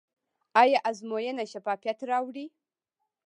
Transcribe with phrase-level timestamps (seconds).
[0.61, 2.45] آیا ازموینه شفافیت راوړي؟